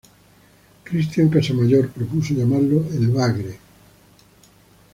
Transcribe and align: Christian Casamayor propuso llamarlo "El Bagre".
Christian 0.83 1.29
Casamayor 1.29 1.87
propuso 1.91 2.33
llamarlo 2.33 2.87
"El 2.91 3.09
Bagre". 3.09 3.59